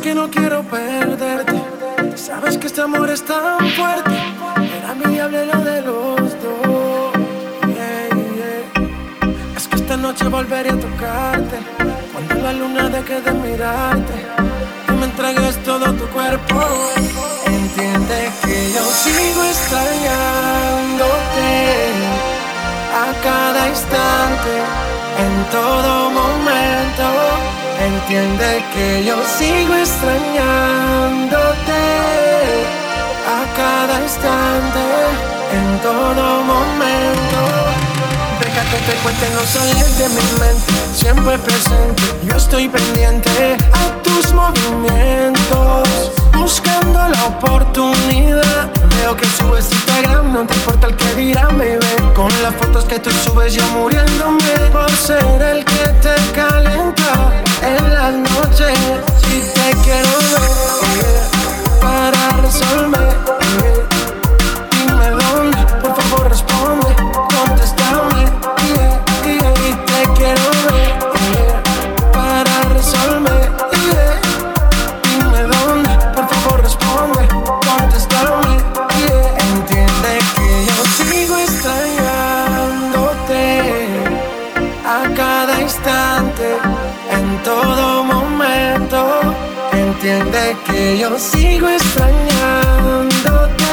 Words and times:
que 0.00 0.12
no 0.12 0.28
quiero 0.28 0.64
perderte. 0.64 1.62
Sabes 2.16 2.58
que 2.58 2.66
este 2.66 2.82
amor 2.82 3.08
es 3.10 3.22
tan 3.22 3.60
fuerte. 3.70 4.10
Era 4.76 4.92
mi 4.94 5.16
lo 5.16 5.28
de 5.64 5.82
los 5.82 6.16
dos. 6.42 7.12
Es 9.56 9.68
que 9.68 9.76
esta 9.76 9.96
noche 9.96 10.26
volveré 10.26 10.70
a 10.70 10.80
tocarte. 10.80 11.60
Cuando 12.12 12.34
la 12.42 12.52
luna 12.52 12.88
deje 12.88 13.20
de 13.20 13.30
mirarte. 13.32 14.26
Y 14.88 14.92
me 14.92 15.04
entregues 15.06 15.62
todo 15.62 15.94
tu 15.94 16.08
cuerpo. 16.08 16.60
Entiende 17.46 18.32
que 18.42 18.72
yo 18.72 18.84
sigo 18.84 19.44
extrañándote 19.44 21.92
a 23.04 23.12
cada 23.22 23.68
instante, 23.68 24.62
en 25.24 25.44
todo 25.50 26.10
momento. 26.10 27.47
Entiende 27.80 28.64
que 28.74 29.04
yo 29.04 29.14
sigo 29.38 29.72
extrañándote 29.74 31.38
a 33.24 33.56
cada 33.56 34.02
instante, 34.02 34.80
en 35.52 35.78
todo 35.80 36.42
momento. 36.42 37.40
Deja 38.40 38.62
que 38.70 38.78
te 38.78 38.94
cuente, 39.02 39.30
no 39.32 39.42
sales 39.46 39.96
de 39.96 40.08
mi 40.08 40.26
mente, 40.40 40.72
siempre 40.92 41.38
presente. 41.38 42.02
Yo 42.24 42.34
estoy 42.36 42.68
pendiente 42.68 43.56
a 43.72 44.02
tus 44.02 44.32
movimientos, 44.32 45.88
buscando 46.32 47.08
la 47.08 47.24
oportunidad. 47.26 48.70
Veo 49.00 49.16
que 49.16 49.26
subes 49.26 49.70
Instagram, 49.72 50.32
no 50.32 50.44
te 50.46 50.54
importa 50.54 50.88
el 50.88 50.96
que 50.96 51.14
dirán, 51.14 51.56
baby. 51.56 51.78
Con 52.16 52.30
las 52.42 52.56
fotos 52.56 52.86
que 52.86 52.98
tú 52.98 53.10
subes, 53.12 53.54
yo 53.54 53.62
muriéndome 53.68 54.70
por 54.72 54.90
ser 54.90 55.40
el 55.42 55.64
que 55.64 55.88
te 56.02 56.16
calenta 56.34 56.47
Entiende 90.28 90.56
que 90.66 90.98
yo 90.98 91.18
sigo 91.18 91.68
extrañándote 91.68 93.64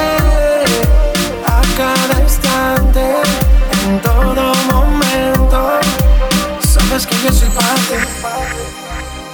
a 1.45 1.61
cada 1.75 2.21
instante, 2.21 3.17
en 3.83 4.01
todo 4.01 4.53
momento. 4.71 5.81
Sabes 6.61 7.05
que 7.07 7.15
yo 7.23 7.33
soy 7.33 7.49
parte 7.49 7.99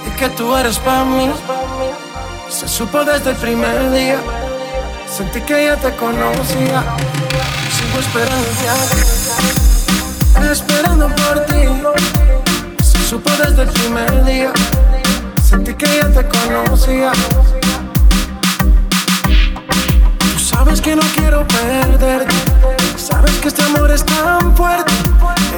y 0.04 0.10
que 0.18 0.28
tú 0.30 0.56
eres 0.56 0.80
para 0.80 1.04
mí. 1.04 1.30
Se 2.48 2.66
supo 2.66 3.04
desde 3.04 3.30
el 3.30 3.36
primer 3.36 3.92
día, 3.92 4.18
sentí 5.08 5.40
que 5.42 5.66
ya 5.66 5.76
te 5.76 5.94
conocía. 5.94 6.82
Sigo 7.70 8.00
esperando 8.00 8.48
viaje, 8.62 8.96
esperando 10.50 11.06
por 11.14 11.46
ti. 11.46 11.68
Se 12.82 12.98
supo 13.08 13.30
desde 13.30 13.62
el 13.62 13.68
primer 13.68 14.24
día, 14.24 14.52
sentí 15.52 15.72
que 15.74 15.86
ya 15.86 16.08
te 16.08 16.24
conocía. 16.36 17.12
Tú 20.18 20.38
sabes 20.38 20.80
que 20.80 20.96
no 20.96 21.02
quiero 21.14 21.46
perderte, 21.46 22.34
sabes 22.96 23.34
que 23.40 23.48
este 23.48 23.62
amor 23.62 23.90
es 23.90 24.02
tan 24.04 24.56
fuerte. 24.56 24.92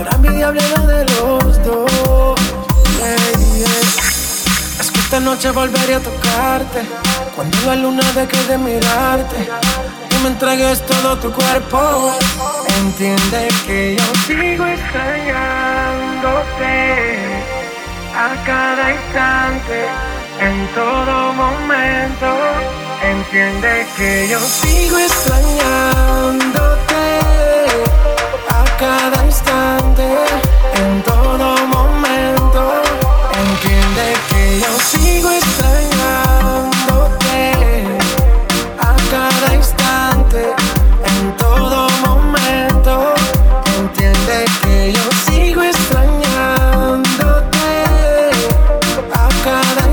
Era 0.00 0.19
mi 0.19 0.31
diablero 0.31 0.84
de 0.87 1.05
los 1.12 1.65
dos. 1.65 2.41
Yeah, 2.99 3.16
yeah. 3.56 3.81
Es 4.81 4.91
que 4.93 4.99
esta 5.00 5.21
noche 5.21 5.50
volveré 5.53 5.94
a 5.94 6.00
tocarte. 6.00 6.82
Cuando 7.37 7.56
la 7.66 7.76
luna 7.76 8.03
deje 8.12 8.43
de 8.49 8.59
mirarte 8.59 9.49
y 10.11 10.15
me 10.22 10.28
entregues 10.31 10.84
todo 10.87 11.16
tu 11.19 11.32
cuerpo. 11.32 12.11
Entiende 12.81 13.49
que 13.66 13.97
yo 13.97 14.05
sigo 14.26 14.66
extrañándote 14.66 17.13
a 18.16 18.36
cada 18.44 18.92
instante, 18.92 19.86
en 20.41 20.66
todo 20.75 21.32
momento. 21.32 22.36
Entiende 23.02 23.86
que 23.97 24.28
yo 24.28 24.38
sigo 24.41 24.98
extrañándote 24.98 27.24